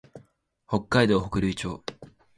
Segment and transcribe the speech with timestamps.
[0.67, 1.83] 北海道北竜町